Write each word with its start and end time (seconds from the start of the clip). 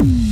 Mm-hmm. 0.00 0.29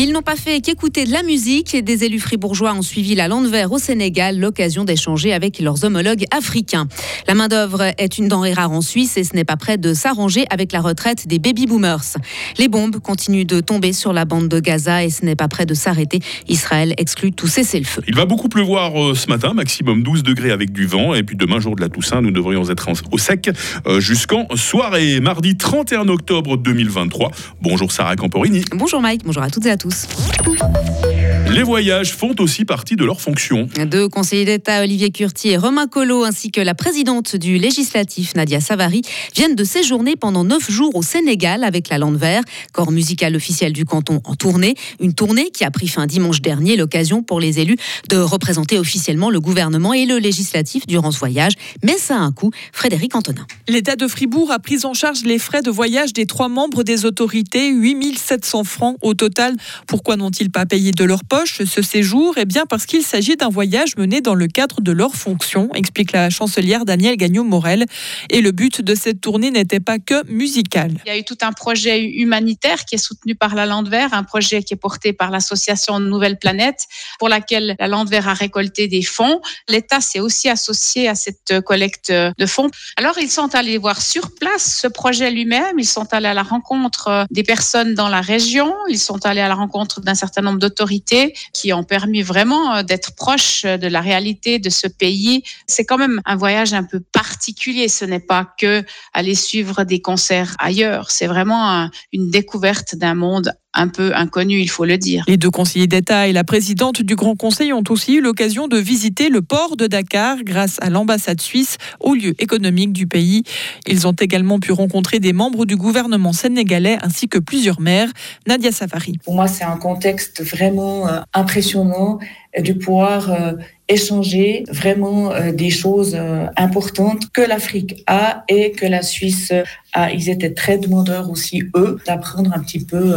Ils 0.00 0.12
n'ont 0.12 0.22
pas 0.22 0.36
fait 0.36 0.60
qu'écouter 0.60 1.06
de 1.06 1.10
la 1.10 1.24
musique. 1.24 1.76
Des 1.76 2.04
élus 2.04 2.20
fribourgeois 2.20 2.72
ont 2.72 2.82
suivi 2.82 3.16
la 3.16 3.26
lande 3.26 3.48
vert 3.48 3.72
au 3.72 3.78
Sénégal, 3.78 4.38
l'occasion 4.38 4.84
d'échanger 4.84 5.32
avec 5.32 5.58
leurs 5.58 5.82
homologues 5.82 6.24
africains. 6.30 6.86
La 7.26 7.34
main-d'œuvre 7.34 7.82
est 7.98 8.16
une 8.16 8.28
denrée 8.28 8.52
rare 8.52 8.70
en 8.70 8.80
Suisse 8.80 9.16
et 9.16 9.24
ce 9.24 9.34
n'est 9.34 9.42
pas 9.42 9.56
prêt 9.56 9.76
de 9.76 9.94
s'arranger 9.94 10.46
avec 10.50 10.70
la 10.70 10.82
retraite 10.82 11.26
des 11.26 11.40
baby-boomers. 11.40 12.16
Les 12.58 12.68
bombes 12.68 13.00
continuent 13.00 13.44
de 13.44 13.58
tomber 13.58 13.92
sur 13.92 14.12
la 14.12 14.24
bande 14.24 14.46
de 14.46 14.60
Gaza 14.60 15.02
et 15.02 15.10
ce 15.10 15.24
n'est 15.24 15.34
pas 15.34 15.48
prêt 15.48 15.66
de 15.66 15.74
s'arrêter. 15.74 16.20
Israël 16.46 16.94
exclut 16.96 17.32
tout 17.32 17.48
cessez-le-feu. 17.48 18.02
Il 18.06 18.14
va 18.14 18.24
beaucoup 18.24 18.48
pleuvoir 18.48 18.92
euh, 19.02 19.16
ce 19.16 19.26
matin, 19.26 19.52
maximum 19.52 20.04
12 20.04 20.22
degrés 20.22 20.52
avec 20.52 20.70
du 20.70 20.86
vent. 20.86 21.12
Et 21.12 21.24
puis 21.24 21.34
demain, 21.34 21.58
jour 21.58 21.74
de 21.74 21.80
la 21.80 21.88
Toussaint, 21.88 22.20
nous 22.20 22.30
devrions 22.30 22.70
être 22.70 22.88
au 23.10 23.18
sec 23.18 23.50
euh, 23.88 23.98
jusqu'en 23.98 24.46
soirée. 24.54 25.18
Mardi 25.18 25.56
31 25.56 26.06
octobre 26.06 26.56
2023. 26.56 27.32
Bonjour 27.60 27.90
Sarah 27.90 28.14
Camporini. 28.14 28.64
Bonjour 28.76 29.00
Mike, 29.00 29.22
bonjour 29.24 29.42
à 29.42 29.50
toutes 29.50 29.66
et 29.66 29.70
à 29.72 29.76
tous. 29.76 29.87
tous. 29.88 31.07
Les 31.50 31.62
voyages 31.62 32.12
font 32.12 32.34
aussi 32.38 32.64
partie 32.64 32.94
de 32.94 33.04
leurs 33.04 33.20
fonctions. 33.20 33.68
Deux 33.86 34.08
conseillers 34.08 34.44
d'État, 34.44 34.82
Olivier 34.82 35.10
Curti 35.10 35.48
et 35.48 35.56
Romain 35.56 35.86
Collot, 35.86 36.24
ainsi 36.24 36.50
que 36.50 36.60
la 36.60 36.74
présidente 36.74 37.36
du 37.36 37.58
législatif, 37.58 38.34
Nadia 38.34 38.60
Savary, 38.60 39.02
viennent 39.34 39.54
de 39.54 39.64
séjourner 39.64 40.14
pendant 40.14 40.44
neuf 40.44 40.70
jours 40.70 40.94
au 40.94 41.02
Sénégal 41.02 41.64
avec 41.64 41.88
la 41.88 41.98
Lande 41.98 42.16
Vert, 42.16 42.42
corps 42.72 42.92
musical 42.92 43.34
officiel 43.34 43.72
du 43.72 43.84
canton 43.84 44.20
en 44.24 44.34
tournée. 44.34 44.74
Une 45.00 45.14
tournée 45.14 45.50
qui 45.50 45.64
a 45.64 45.70
pris 45.70 45.88
fin 45.88 46.06
dimanche 46.06 46.42
dernier, 46.42 46.76
l'occasion 46.76 47.22
pour 47.22 47.40
les 47.40 47.60
élus 47.60 47.76
de 48.08 48.18
représenter 48.18 48.78
officiellement 48.78 49.30
le 49.30 49.40
gouvernement 49.40 49.94
et 49.94 50.04
le 50.04 50.18
législatif 50.18 50.86
durant 50.86 51.10
ce 51.10 51.18
voyage. 51.18 51.54
Mais 51.82 51.96
ça 51.96 52.16
a 52.16 52.20
un 52.20 52.32
coût. 52.32 52.50
Frédéric 52.72 53.14
Antonin. 53.14 53.46
L'État 53.68 53.96
de 53.96 54.06
Fribourg 54.06 54.52
a 54.52 54.58
pris 54.58 54.84
en 54.84 54.92
charge 54.92 55.22
les 55.24 55.38
frais 55.38 55.62
de 55.62 55.70
voyage 55.70 56.12
des 56.12 56.26
trois 56.26 56.48
membres 56.48 56.82
des 56.82 57.06
autorités, 57.06 57.70
8700 57.70 58.64
francs 58.64 58.96
au 59.00 59.14
total 59.14 59.56
pourquoi 59.86 60.16
n'ont-ils 60.16 60.50
pas 60.50 60.66
payé 60.66 60.92
de 60.92 61.04
leur 61.04 61.24
ce 61.46 61.82
séjour 61.82 62.34
Eh 62.36 62.44
bien 62.44 62.66
parce 62.66 62.86
qu'il 62.86 63.02
s'agit 63.02 63.36
d'un 63.36 63.48
voyage 63.48 63.96
mené 63.96 64.20
dans 64.20 64.34
le 64.34 64.46
cadre 64.46 64.80
de 64.80 64.92
leurs 64.92 65.14
fonctions, 65.14 65.68
explique 65.74 66.12
la 66.12 66.30
chancelière 66.30 66.84
Danielle 66.84 67.16
Gagnon-Morel. 67.16 67.86
Et 68.30 68.40
le 68.40 68.50
but 68.50 68.80
de 68.80 68.94
cette 68.94 69.20
tournée 69.20 69.50
n'était 69.50 69.80
pas 69.80 69.98
que 69.98 70.26
musical. 70.30 70.92
Il 71.06 71.08
y 71.08 71.12
a 71.12 71.18
eu 71.18 71.24
tout 71.24 71.38
un 71.42 71.52
projet 71.52 72.02
humanitaire 72.04 72.84
qui 72.84 72.96
est 72.96 72.98
soutenu 72.98 73.34
par 73.34 73.54
la 73.54 73.66
Lande 73.66 73.88
Vert, 73.88 74.14
un 74.14 74.22
projet 74.22 74.62
qui 74.62 74.74
est 74.74 74.78
porté 74.78 75.12
par 75.12 75.30
l'association 75.30 76.00
Nouvelle 76.00 76.38
Planète, 76.38 76.86
pour 77.18 77.28
laquelle 77.28 77.76
la 77.78 77.88
Lande 77.88 78.08
Vert 78.08 78.28
a 78.28 78.34
récolté 78.34 78.88
des 78.88 79.02
fonds. 79.02 79.40
L'État 79.68 80.00
s'est 80.00 80.20
aussi 80.20 80.48
associé 80.48 81.08
à 81.08 81.14
cette 81.14 81.60
collecte 81.60 82.10
de 82.12 82.46
fonds. 82.46 82.70
Alors 82.96 83.18
ils 83.18 83.30
sont 83.30 83.54
allés 83.54 83.78
voir 83.78 84.00
sur 84.02 84.34
place 84.34 84.78
ce 84.82 84.88
projet 84.88 85.30
lui-même, 85.30 85.78
ils 85.78 85.86
sont 85.86 86.12
allés 86.12 86.28
à 86.28 86.34
la 86.34 86.42
rencontre 86.42 87.26
des 87.30 87.42
personnes 87.42 87.94
dans 87.94 88.08
la 88.08 88.20
région, 88.20 88.74
ils 88.88 88.98
sont 88.98 89.24
allés 89.26 89.40
à 89.40 89.48
la 89.48 89.54
rencontre 89.54 90.00
d'un 90.00 90.14
certain 90.14 90.42
nombre 90.42 90.58
d'autorités 90.58 91.27
qui 91.52 91.72
ont 91.72 91.84
permis 91.84 92.22
vraiment 92.22 92.76
euh, 92.76 92.82
d'être 92.82 93.14
proche 93.14 93.62
de 93.62 93.86
la 93.88 94.00
réalité 94.00 94.58
de 94.58 94.70
ce 94.70 94.86
pays. 94.86 95.42
C'est 95.66 95.84
quand 95.84 95.98
même 95.98 96.20
un 96.24 96.36
voyage 96.36 96.74
un 96.74 96.84
peu 96.84 97.00
particulier. 97.00 97.88
Ce 97.88 98.04
n'est 98.04 98.20
pas 98.20 98.46
que 98.58 98.84
aller 99.12 99.34
suivre 99.34 99.84
des 99.84 100.00
concerts 100.00 100.54
ailleurs. 100.58 101.10
C'est 101.10 101.26
vraiment 101.26 101.90
une 102.12 102.30
découverte 102.30 102.94
d'un 102.94 103.14
monde 103.14 103.52
un 103.74 103.88
peu 103.88 104.14
inconnu, 104.14 104.60
il 104.60 104.68
faut 104.68 104.84
le 104.84 104.96
dire. 104.98 105.24
Les 105.28 105.36
deux 105.36 105.50
conseillers 105.50 105.86
d'État 105.86 106.26
et 106.26 106.32
la 106.32 106.44
présidente 106.44 107.02
du 107.02 107.14
Grand 107.16 107.36
Conseil 107.36 107.72
ont 107.72 107.84
aussi 107.90 108.14
eu 108.16 108.20
l'occasion 108.20 108.66
de 108.66 108.78
visiter 108.78 109.28
le 109.28 109.42
port 109.42 109.76
de 109.76 109.86
Dakar 109.86 110.42
grâce 110.42 110.78
à 110.80 110.90
l'ambassade 110.90 111.40
suisse, 111.40 111.76
au 112.00 112.14
lieu 112.14 112.34
économique 112.42 112.92
du 112.92 113.06
pays. 113.06 113.42
Ils 113.86 114.06
ont 114.06 114.12
également 114.12 114.58
pu 114.58 114.72
rencontrer 114.72 115.20
des 115.20 115.32
membres 115.32 115.66
du 115.66 115.76
gouvernement 115.76 116.32
sénégalais 116.32 116.98
ainsi 117.02 117.28
que 117.28 117.38
plusieurs 117.38 117.80
maires. 117.80 118.08
Nadia 118.46 118.72
Safari. 118.72 119.18
Pour 119.24 119.34
moi, 119.34 119.48
c'est 119.48 119.64
un 119.64 119.76
contexte 119.76 120.42
vraiment 120.42 121.06
euh, 121.08 121.20
impressionnant 121.34 122.18
de 122.56 122.72
pouvoir 122.72 123.30
euh, 123.30 123.52
échanger 123.88 124.64
vraiment 124.70 125.32
euh, 125.32 125.52
des 125.52 125.70
choses 125.70 126.16
euh, 126.18 126.46
importantes 126.56 127.30
que 127.32 127.42
l'Afrique 127.42 128.02
a 128.06 128.44
et 128.48 128.72
que 128.72 128.86
la 128.86 129.02
Suisse 129.02 129.52
a. 129.92 130.12
Ils 130.12 130.30
étaient 130.30 130.54
très 130.54 130.78
demandeurs 130.78 131.30
aussi, 131.30 131.62
eux, 131.76 131.98
d'apprendre 132.06 132.52
un 132.54 132.60
petit 132.60 132.84
peu. 132.84 133.16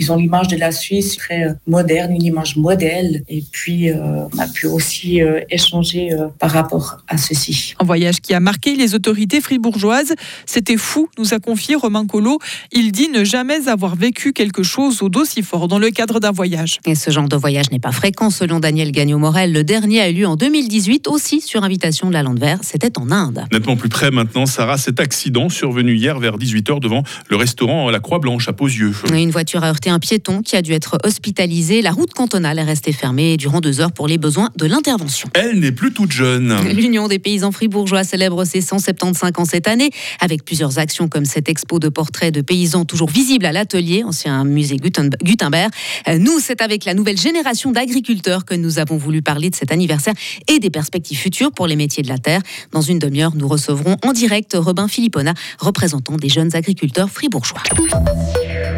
Ils 0.00 0.10
ont 0.10 0.16
l'image 0.16 0.48
de 0.48 0.56
la 0.56 0.72
Suisse 0.72 1.16
très 1.16 1.54
moderne, 1.66 2.12
une 2.12 2.24
image 2.24 2.56
modèle. 2.56 3.22
Et 3.28 3.44
puis, 3.52 3.90
on 3.92 4.38
a 4.38 4.48
pu 4.48 4.66
aussi 4.66 5.20
échanger 5.50 6.10
par 6.38 6.50
rapport 6.50 6.98
à 7.06 7.18
ceci. 7.18 7.74
Un 7.78 7.84
voyage 7.84 8.20
qui 8.20 8.34
a 8.34 8.40
marqué 8.40 8.74
les 8.74 8.94
autorités 8.94 9.40
fribourgeoises. 9.40 10.14
C'était 10.46 10.78
fou, 10.78 11.08
nous 11.18 11.34
a 11.34 11.38
confié 11.38 11.74
Romain 11.74 12.06
Collot. 12.06 12.38
Il 12.72 12.92
dit 12.92 13.08
ne 13.08 13.24
jamais 13.24 13.68
avoir 13.68 13.94
vécu 13.94 14.32
quelque 14.32 14.62
chose 14.62 15.00
d'aussi 15.02 15.42
fort 15.42 15.68
dans 15.68 15.78
le 15.78 15.90
cadre 15.90 16.18
d'un 16.18 16.32
voyage. 16.32 16.80
Et 16.86 16.94
ce 16.94 17.10
genre 17.10 17.28
de 17.28 17.36
voyage 17.36 17.70
n'est 17.70 17.78
pas 17.78 17.92
fréquent 17.92 18.30
selon 18.30 18.58
Daniel 18.58 18.92
Gagnon-Morel. 18.92 19.52
Le 19.52 19.64
dernier 19.64 20.00
a 20.00 20.08
eu 20.08 20.14
lieu 20.14 20.26
en 20.26 20.36
2018, 20.36 21.08
aussi 21.08 21.42
sur 21.42 21.62
invitation 21.62 22.08
de 22.08 22.14
la 22.14 22.22
Lande 22.22 22.40
Vert. 22.40 22.60
C'était 22.62 22.98
en 22.98 23.10
Inde. 23.10 23.44
Nettement 23.52 23.76
plus 23.76 23.90
près 23.90 24.10
maintenant, 24.10 24.46
Sarah, 24.46 24.78
cet 24.78 24.98
accident 24.98 25.48
survenu 25.50 25.94
hier 25.94 26.18
vers 26.18 26.38
18h 26.38 26.80
devant 26.80 27.02
le 27.28 27.36
restaurant 27.36 27.90
La 27.90 28.00
Croix 28.00 28.18
Blanche 28.18 28.48
à 28.48 28.54
Posieux. 28.54 28.92
Une 29.12 29.30
voiture 29.30 29.62
a 29.62 29.68
heurté 29.68 29.89
un 29.90 29.98
piéton 29.98 30.42
qui 30.42 30.56
a 30.56 30.62
dû 30.62 30.72
être 30.72 30.98
hospitalisé. 31.04 31.82
La 31.82 31.90
route 31.90 32.14
cantonale 32.14 32.58
est 32.58 32.64
restée 32.64 32.92
fermée 32.92 33.36
durant 33.36 33.60
deux 33.60 33.80
heures 33.80 33.92
pour 33.92 34.08
les 34.08 34.18
besoins 34.18 34.50
de 34.56 34.66
l'intervention. 34.66 35.28
Elle 35.34 35.60
n'est 35.60 35.72
plus 35.72 35.92
toute 35.92 36.12
jeune. 36.12 36.56
L'Union 36.72 37.08
des 37.08 37.18
paysans 37.18 37.52
fribourgeois 37.52 38.04
célèbre 38.04 38.44
ses 38.44 38.60
175 38.60 39.32
ans 39.36 39.44
cette 39.44 39.68
année, 39.68 39.90
avec 40.20 40.44
plusieurs 40.44 40.78
actions 40.78 41.08
comme 41.08 41.24
cette 41.24 41.48
expo 41.48 41.78
de 41.78 41.88
portraits 41.88 42.32
de 42.32 42.40
paysans 42.40 42.84
toujours 42.84 43.10
visible 43.10 43.46
à 43.46 43.52
l'atelier, 43.52 44.04
ancien 44.04 44.44
musée 44.44 44.76
Gutenberg. 44.76 45.70
Euh, 46.08 46.18
nous, 46.18 46.38
c'est 46.40 46.62
avec 46.62 46.84
la 46.84 46.94
nouvelle 46.94 47.18
génération 47.18 47.72
d'agriculteurs 47.72 48.44
que 48.44 48.54
nous 48.54 48.78
avons 48.78 48.96
voulu 48.96 49.22
parler 49.22 49.50
de 49.50 49.54
cet 49.54 49.72
anniversaire 49.72 50.14
et 50.48 50.58
des 50.58 50.70
perspectives 50.70 51.18
futures 51.18 51.52
pour 51.52 51.66
les 51.66 51.76
métiers 51.76 52.02
de 52.02 52.08
la 52.08 52.18
terre. 52.18 52.40
Dans 52.72 52.82
une 52.82 52.98
demi-heure, 52.98 53.34
nous 53.34 53.48
recevrons 53.48 53.96
en 54.04 54.12
direct 54.12 54.56
Robin 54.58 54.88
Philippona, 54.88 55.34
représentant 55.58 56.16
des 56.16 56.28
jeunes 56.28 56.54
agriculteurs 56.54 57.10
fribourgeois. 57.10 57.62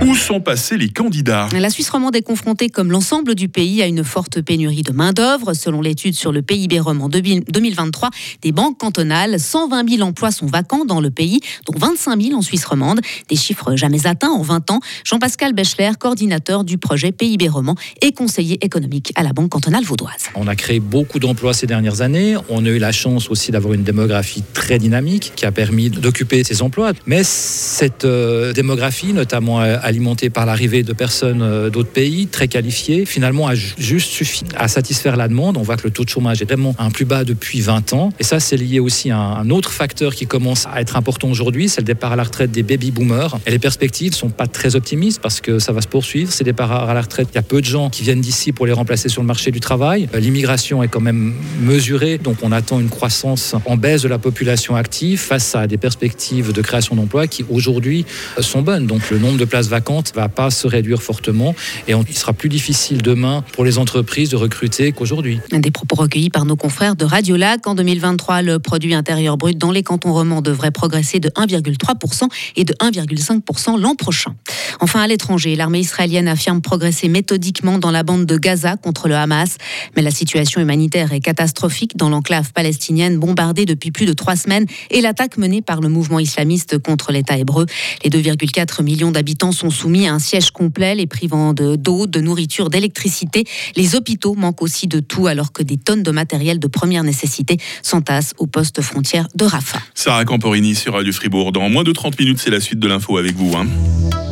Où 0.04 0.16
sont 0.16 0.40
passés 0.40 0.76
les 0.76 0.88
candidats? 0.88 1.48
La 1.56 1.70
Suisse 1.70 1.88
romande 1.88 2.16
est 2.16 2.22
confrontée, 2.22 2.68
comme 2.68 2.90
l'ensemble 2.90 3.36
du 3.36 3.48
pays, 3.48 3.82
à 3.82 3.86
une 3.86 4.02
forte 4.02 4.40
pénurie 4.40 4.82
de 4.82 4.90
main-d'œuvre. 4.90 5.54
Selon 5.54 5.80
l'étude 5.80 6.16
sur 6.16 6.32
le 6.32 6.42
PIB 6.42 6.80
rom 6.80 7.00
en 7.02 7.08
2023 7.08 8.10
des 8.42 8.50
banques 8.50 8.78
cantonales, 8.78 9.38
120 9.38 9.88
000 9.88 10.02
emplois 10.02 10.32
sont 10.32 10.46
vacants 10.46 10.84
dans 10.84 11.00
le 11.00 11.12
pays, 11.12 11.38
dont 11.66 11.78
25 11.78 12.20
000 12.20 12.36
en 12.36 12.42
Suisse 12.42 12.64
romande. 12.64 13.00
Des 13.28 13.36
chiffres 13.36 13.76
jamais 13.76 14.08
atteints 14.08 14.30
en 14.30 14.42
20 14.42 14.72
ans. 14.72 14.80
Jean-Pascal 15.04 15.52
Bechler, 15.52 15.92
coordinateur 15.96 16.64
du 16.64 16.78
projet 16.78 17.12
PIB 17.12 17.48
roman 17.48 17.76
et 18.00 18.10
conseiller 18.10 18.58
économique 18.64 19.12
à 19.14 19.22
la 19.22 19.32
Banque 19.32 19.50
cantonale 19.50 19.84
vaudoise. 19.84 20.30
On 20.34 20.48
a 20.48 20.56
créé 20.56 20.80
beaucoup 20.80 21.20
d'emplois 21.20 21.54
ces 21.54 21.68
dernières 21.68 22.00
années. 22.00 22.34
On 22.48 22.66
a 22.66 22.68
eu 22.68 22.78
la 22.78 22.90
chance 22.90 23.30
aussi 23.30 23.52
d'avoir 23.52 23.74
une 23.74 23.84
démographie 23.84 24.42
très 24.52 24.80
dynamique 24.80 25.32
qui 25.36 25.46
a 25.46 25.52
permis 25.52 25.90
d'occuper 25.90 26.42
ces 26.42 26.60
emplois. 26.60 26.92
Mais 27.06 27.22
cette 27.22 28.04
euh, 28.04 28.52
démographie, 28.52 29.12
notamment 29.12 29.60
à 29.60 29.91
alimenté 29.92 30.30
par 30.30 30.46
l'arrivée 30.46 30.82
de 30.82 30.94
personnes 30.94 31.42
euh, 31.42 31.68
d'autres 31.68 31.90
pays 31.90 32.26
très 32.26 32.48
qualifiées, 32.48 33.04
finalement 33.04 33.46
a 33.46 33.54
juste 33.54 34.10
suffi 34.10 34.42
à 34.56 34.66
satisfaire 34.66 35.16
la 35.18 35.28
demande. 35.28 35.58
On 35.58 35.62
voit 35.62 35.76
que 35.76 35.84
le 35.84 35.90
taux 35.90 36.04
de 36.04 36.08
chômage 36.08 36.40
est 36.40 36.46
vraiment 36.46 36.74
un 36.78 36.90
plus 36.90 37.04
bas 37.04 37.24
depuis 37.24 37.60
20 37.60 37.92
ans. 37.92 38.10
Et 38.18 38.24
ça, 38.24 38.40
c'est 38.40 38.56
lié 38.56 38.80
aussi 38.80 39.10
à 39.10 39.18
un 39.18 39.50
autre 39.50 39.70
facteur 39.70 40.14
qui 40.14 40.26
commence 40.26 40.66
à 40.66 40.80
être 40.80 40.96
important 40.96 41.28
aujourd'hui, 41.28 41.68
c'est 41.68 41.82
le 41.82 41.86
départ 41.86 42.12
à 42.12 42.16
la 42.16 42.22
retraite 42.22 42.50
des 42.50 42.62
baby 42.62 42.90
boomers. 42.90 43.38
Et 43.46 43.50
les 43.50 43.58
perspectives 43.58 44.14
sont 44.14 44.30
pas 44.30 44.46
très 44.46 44.76
optimistes 44.76 45.20
parce 45.20 45.40
que 45.42 45.58
ça 45.58 45.72
va 45.72 45.82
se 45.82 45.88
poursuivre. 45.88 46.32
Ces 46.32 46.44
départs 46.44 46.72
à 46.88 46.94
la 46.94 47.02
retraite, 47.02 47.28
il 47.32 47.34
y 47.34 47.38
a 47.38 47.42
peu 47.42 47.60
de 47.60 47.66
gens 47.66 47.90
qui 47.90 48.02
viennent 48.02 48.22
d'ici 48.22 48.52
pour 48.52 48.64
les 48.64 48.72
remplacer 48.72 49.10
sur 49.10 49.20
le 49.20 49.26
marché 49.26 49.50
du 49.50 49.60
travail. 49.60 50.08
Euh, 50.14 50.20
l'immigration 50.20 50.82
est 50.82 50.88
quand 50.88 51.00
même 51.00 51.34
mesurée, 51.60 52.16
donc 52.16 52.38
on 52.42 52.50
attend 52.52 52.80
une 52.80 52.88
croissance 52.88 53.54
en 53.66 53.76
baisse 53.76 54.02
de 54.02 54.08
la 54.08 54.18
population 54.18 54.74
active 54.74 55.20
face 55.20 55.54
à 55.54 55.66
des 55.66 55.76
perspectives 55.76 56.52
de 56.52 56.62
création 56.62 56.96
d'emplois 56.96 57.26
qui 57.26 57.44
aujourd'hui 57.50 58.06
sont 58.40 58.62
bonnes. 58.62 58.86
Donc 58.86 59.10
le 59.10 59.18
nombre 59.18 59.38
de 59.38 59.44
places 59.44 59.68
vacantes 59.68 59.81
ne 59.90 60.14
va 60.14 60.28
pas 60.28 60.50
se 60.50 60.66
réduire 60.66 61.02
fortement 61.02 61.54
et 61.88 61.92
il 61.92 62.16
sera 62.16 62.32
plus 62.32 62.48
difficile 62.48 63.02
demain 63.02 63.44
pour 63.52 63.64
les 63.64 63.78
entreprises 63.78 64.30
de 64.30 64.36
recruter 64.36 64.92
qu'aujourd'hui. 64.92 65.40
Des 65.50 65.70
propos 65.70 65.96
recueillis 65.96 66.30
par 66.30 66.44
nos 66.44 66.56
confrères 66.56 66.96
de 66.96 67.04
Radio 67.04 67.36
Lac. 67.36 67.66
En 67.66 67.74
2023, 67.74 68.42
le 68.42 68.58
produit 68.58 68.94
intérieur 68.94 69.36
brut 69.36 69.58
dans 69.58 69.70
les 69.70 69.82
cantons 69.82 70.12
romans 70.12 70.42
devrait 70.42 70.70
progresser 70.70 71.20
de 71.20 71.28
1,3% 71.30 72.28
et 72.56 72.64
de 72.64 72.74
1,5% 72.74 73.80
l'an 73.80 73.94
prochain. 73.94 74.34
Enfin, 74.80 75.00
à 75.00 75.06
l'étranger, 75.06 75.56
l'armée 75.56 75.80
israélienne 75.80 76.28
affirme 76.28 76.60
progresser 76.60 77.08
méthodiquement 77.08 77.78
dans 77.78 77.90
la 77.90 78.02
bande 78.02 78.26
de 78.26 78.36
Gaza 78.36 78.76
contre 78.76 79.08
le 79.08 79.16
Hamas. 79.16 79.58
Mais 79.96 80.02
la 80.02 80.10
situation 80.10 80.60
humanitaire 80.60 81.12
est 81.12 81.20
catastrophique 81.20 81.96
dans 81.96 82.08
l'enclave 82.08 82.52
palestinienne 82.52 83.18
bombardée 83.18 83.66
depuis 83.66 83.90
plus 83.90 84.06
de 84.06 84.12
trois 84.12 84.36
semaines 84.36 84.66
et 84.90 85.00
l'attaque 85.00 85.36
menée 85.36 85.62
par 85.62 85.80
le 85.80 85.88
mouvement 85.88 86.18
islamiste 86.18 86.78
contre 86.78 87.12
l'État 87.12 87.36
hébreu. 87.36 87.66
Les 88.04 88.10
2,4 88.10 88.82
millions 88.82 89.10
d'habitants 89.10 89.52
sont 89.52 89.70
soumis 89.72 90.06
à 90.06 90.14
un 90.14 90.18
siège 90.18 90.50
complet, 90.50 90.94
les 90.94 91.06
privant 91.06 91.52
d'eau, 91.52 92.06
de, 92.06 92.20
nourriture, 92.20 92.70
d'électricité. 92.70 93.44
Les 93.76 93.96
hôpitaux 93.96 94.34
manquent 94.34 94.62
aussi 94.62 94.86
de 94.86 95.00
tout 95.00 95.26
alors 95.26 95.52
que 95.52 95.62
des 95.62 95.76
tonnes 95.76 96.02
de 96.02 96.10
matériel 96.10 96.58
de 96.58 96.66
première 96.66 97.02
nécessité 97.02 97.58
s'entassent 97.82 98.34
au 98.38 98.46
poste 98.46 98.80
frontière 98.82 99.26
de 99.34 99.44
Rafah. 99.44 99.82
Sarah 99.94 100.24
Camporini 100.24 100.74
sur 100.74 100.94
Radio 100.94 101.12
Fribourg. 101.12 101.52
Dans 101.52 101.68
moins 101.68 101.84
de 101.84 101.92
30 101.92 102.18
minutes, 102.18 102.38
c'est 102.38 102.50
la 102.50 102.60
suite 102.60 102.78
de 102.78 102.88
l'info 102.88 103.16
avec 103.16 103.34
vous. 103.34 103.56
Hein. 103.56 103.66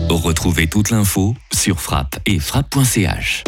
Retrouvez 0.09 0.67
toute 0.67 0.91
l'info 0.91 1.35
sur 1.53 1.81
frappe 1.81 2.19
et 2.27 2.39
frappe.ch. 2.39 3.45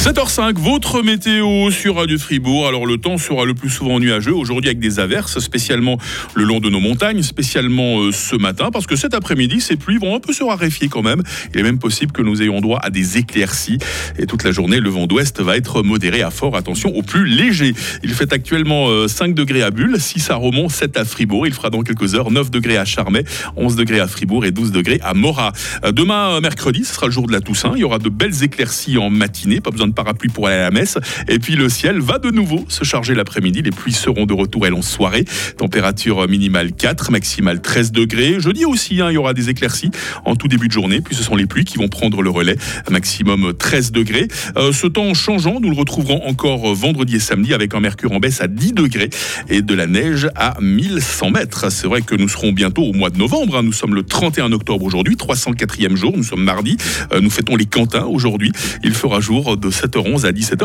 7h05, 0.00 0.54
votre 0.56 1.02
météo 1.02 1.70
sur 1.70 1.96
Radio 1.96 2.18
Fribourg. 2.18 2.66
Alors 2.66 2.86
le 2.86 2.96
temps 2.96 3.18
sera 3.18 3.44
le 3.44 3.52
plus 3.52 3.68
souvent 3.68 4.00
nuageux 4.00 4.32
aujourd'hui 4.32 4.70
avec 4.70 4.78
des 4.78 4.98
averses, 4.98 5.38
spécialement 5.40 5.98
le 6.34 6.44
long 6.44 6.58
de 6.58 6.70
nos 6.70 6.80
montagnes, 6.80 7.20
spécialement 7.20 8.00
euh, 8.00 8.10
ce 8.10 8.34
matin, 8.34 8.70
parce 8.72 8.86
que 8.86 8.96
cet 8.96 9.12
après-midi, 9.12 9.60
ces 9.60 9.76
pluies 9.76 9.98
vont 9.98 10.16
un 10.16 10.18
peu 10.18 10.32
se 10.32 10.42
raréfier 10.42 10.88
quand 10.88 11.02
même. 11.02 11.22
Il 11.52 11.60
est 11.60 11.62
même 11.62 11.78
possible 11.78 12.12
que 12.12 12.22
nous 12.22 12.40
ayons 12.40 12.62
droit 12.62 12.80
à 12.82 12.88
des 12.88 13.18
éclaircies. 13.18 13.76
Et 14.18 14.24
toute 14.24 14.42
la 14.42 14.52
journée, 14.52 14.80
le 14.80 14.88
vent 14.88 15.06
d'ouest 15.06 15.42
va 15.42 15.58
être 15.58 15.82
modéré 15.82 16.22
à 16.22 16.30
fort. 16.30 16.56
Attention 16.56 16.96
au 16.96 17.02
plus 17.02 17.26
léger. 17.26 17.74
Il 18.02 18.14
fait 18.14 18.32
actuellement 18.32 19.06
5 19.06 19.28
euh, 19.28 19.34
degrés 19.34 19.62
à 19.62 19.70
Bulle, 19.70 20.00
6 20.00 20.30
à 20.30 20.36
Romont, 20.36 20.70
7 20.70 20.96
à 20.96 21.04
Fribourg. 21.04 21.46
Il 21.46 21.52
fera 21.52 21.68
dans 21.68 21.82
quelques 21.82 22.14
heures 22.14 22.30
9 22.30 22.50
degrés 22.50 22.78
à 22.78 22.86
Charmey, 22.86 23.24
11 23.54 23.76
degrés 23.76 24.00
à 24.00 24.08
Fribourg 24.08 24.46
et 24.46 24.50
12 24.50 24.72
degrés 24.72 24.98
à 25.02 25.12
Morat. 25.12 25.52
Euh, 25.84 25.92
demain, 25.92 26.40
mercredi, 26.40 26.86
ce 26.86 26.94
sera 26.94 27.04
le 27.04 27.12
jour 27.12 27.26
de 27.26 27.32
la 27.32 27.42
Toussaint. 27.42 27.72
Il 27.74 27.80
y 27.80 27.84
aura 27.84 27.98
de 27.98 28.08
belles 28.08 28.42
éclaircies 28.42 28.96
en 28.96 29.10
matinée. 29.10 29.60
Pas 29.60 29.70
besoin 29.70 29.89
parapluie 29.92 30.28
pour 30.30 30.48
aller 30.48 30.56
à 30.56 30.62
la 30.62 30.70
messe. 30.70 30.98
Et 31.28 31.38
puis 31.38 31.56
le 31.56 31.68
ciel 31.68 32.00
va 32.00 32.18
de 32.18 32.30
nouveau 32.30 32.64
se 32.68 32.84
charger 32.84 33.14
l'après-midi. 33.14 33.62
Les 33.62 33.70
pluies 33.70 33.92
seront 33.92 34.26
de 34.26 34.34
retour, 34.34 34.66
elles, 34.66 34.74
en 34.74 34.82
soirée. 34.82 35.24
Température 35.56 36.28
minimale 36.28 36.72
4, 36.72 37.10
maximale 37.10 37.60
13 37.60 37.92
degrés. 37.92 38.40
Jeudi 38.40 38.64
aussi, 38.64 39.00
hein, 39.00 39.10
il 39.10 39.14
y 39.14 39.16
aura 39.16 39.34
des 39.34 39.48
éclaircies 39.48 39.90
en 40.24 40.36
tout 40.36 40.48
début 40.48 40.68
de 40.68 40.72
journée. 40.72 41.00
Puis 41.00 41.14
ce 41.14 41.22
sont 41.22 41.36
les 41.36 41.46
pluies 41.46 41.64
qui 41.64 41.78
vont 41.78 41.88
prendre 41.88 42.22
le 42.22 42.30
relais. 42.30 42.56
Maximum 42.90 43.52
13 43.54 43.92
degrés. 43.92 44.28
Euh, 44.56 44.72
ce 44.72 44.86
temps 44.86 45.14
changeant, 45.14 45.60
nous 45.60 45.70
le 45.70 45.76
retrouverons 45.76 46.26
encore 46.26 46.74
vendredi 46.74 47.16
et 47.16 47.20
samedi 47.20 47.54
avec 47.54 47.74
un 47.74 47.80
mercure 47.80 48.12
en 48.12 48.20
baisse 48.20 48.40
à 48.40 48.48
10 48.48 48.72
degrés 48.72 49.10
et 49.48 49.62
de 49.62 49.74
la 49.74 49.86
neige 49.86 50.28
à 50.34 50.56
1100 50.60 51.30
mètres. 51.30 51.70
C'est 51.70 51.86
vrai 51.86 52.02
que 52.02 52.14
nous 52.14 52.28
serons 52.28 52.52
bientôt 52.52 52.82
au 52.82 52.92
mois 52.92 53.10
de 53.10 53.18
novembre. 53.18 53.56
Hein. 53.56 53.62
Nous 53.62 53.72
sommes 53.72 53.94
le 53.94 54.02
31 54.02 54.52
octobre 54.52 54.84
aujourd'hui, 54.84 55.16
304e 55.16 55.96
jour. 55.96 56.16
Nous 56.16 56.24
sommes 56.24 56.44
mardi. 56.44 56.76
Euh, 57.12 57.20
nous 57.20 57.30
fêtons 57.30 57.56
les 57.56 57.66
Cantins 57.66 58.04
aujourd'hui. 58.04 58.52
Il 58.82 58.94
fera 58.94 59.20
jour 59.20 59.56
de 59.56 59.70
7h11 59.80 60.26
à 60.26 60.32
17h. 60.32 60.58